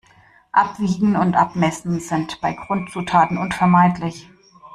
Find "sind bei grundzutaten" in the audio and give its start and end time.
1.99-3.37